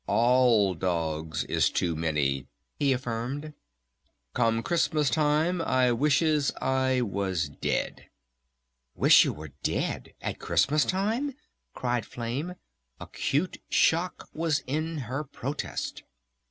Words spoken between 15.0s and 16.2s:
her protest.